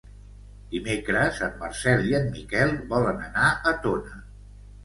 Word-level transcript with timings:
Dimecres 0.71 1.41
en 1.49 1.53
Marcel 1.59 2.03
i 2.13 2.15
en 2.21 2.25
Miquel 2.39 2.75
volen 2.95 3.23
anar 3.29 3.51
a 3.73 3.79
Tona. 3.85 4.19